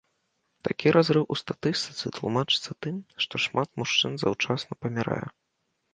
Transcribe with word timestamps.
Такі 0.67 0.93
разрыў 0.95 1.23
у 1.35 1.37
статыстыцы 1.41 2.05
тлумачыцца 2.19 2.71
тым, 2.85 2.95
што 3.27 3.33
шмат 3.47 3.69
мужчын 3.83 4.11
заўчасна 4.23 4.73
памірае. 4.87 5.25